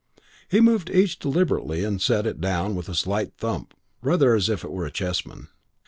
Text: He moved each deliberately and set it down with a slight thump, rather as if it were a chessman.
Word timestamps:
He 0.49 0.59
moved 0.61 0.89
each 0.89 1.19
deliberately 1.19 1.83
and 1.83 2.01
set 2.01 2.25
it 2.25 2.41
down 2.41 2.73
with 2.73 2.89
a 2.89 2.95
slight 2.95 3.33
thump, 3.37 3.75
rather 4.01 4.33
as 4.33 4.49
if 4.49 4.63
it 4.63 4.71
were 4.71 4.87
a 4.87 4.91
chessman. 4.91 5.47